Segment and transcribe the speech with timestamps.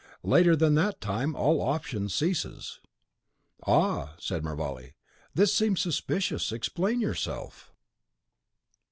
[0.23, 2.79] Later than that time, all option ceases."
[3.67, 4.93] "Ah!" said Mervale,
[5.35, 6.51] "this seems suspicious.
[6.51, 7.71] Explain yourself."